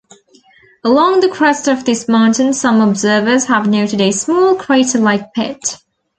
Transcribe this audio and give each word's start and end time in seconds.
Along 0.83 1.19
the 1.19 1.29
crest 1.29 1.67
of 1.67 1.85
this 1.85 2.07
mountain 2.07 2.53
some 2.53 2.81
observers 2.81 3.45
have 3.45 3.67
noted 3.69 4.01
a 4.01 4.09
small, 4.11 4.55
crater-like 4.55 5.31
pit. 5.35 5.77